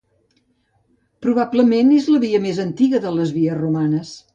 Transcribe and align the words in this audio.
Probablement 1.27 1.95
és 2.01 2.11
la 2.15 2.25
via 2.27 2.43
més 2.49 2.67
antiga 2.67 3.07
de 3.09 3.17
les 3.21 3.39
vies 3.41 3.65
romanes. 3.67 4.21